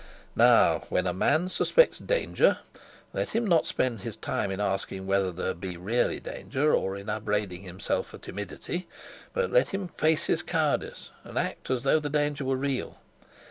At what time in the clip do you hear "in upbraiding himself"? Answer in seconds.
6.97-8.07